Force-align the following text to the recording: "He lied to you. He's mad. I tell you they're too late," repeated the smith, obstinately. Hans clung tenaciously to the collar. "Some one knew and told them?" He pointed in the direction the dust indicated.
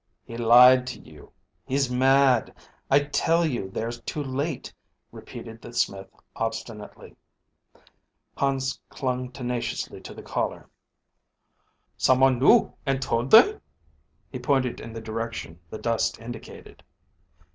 "He 0.23 0.35
lied 0.35 0.87
to 0.87 0.99
you. 0.99 1.31
He's 1.63 1.91
mad. 1.91 2.55
I 2.89 3.01
tell 3.01 3.45
you 3.45 3.69
they're 3.69 3.91
too 3.91 4.23
late," 4.23 4.73
repeated 5.11 5.61
the 5.61 5.73
smith, 5.73 6.09
obstinately. 6.35 7.15
Hans 8.35 8.79
clung 8.89 9.31
tenaciously 9.31 10.01
to 10.01 10.15
the 10.15 10.23
collar. 10.23 10.67
"Some 11.97 12.21
one 12.21 12.39
knew 12.39 12.73
and 12.83 12.99
told 12.99 13.29
them?" 13.29 13.61
He 14.31 14.39
pointed 14.39 14.79
in 14.79 14.91
the 14.91 15.01
direction 15.01 15.59
the 15.69 15.77
dust 15.77 16.19
indicated. 16.19 16.81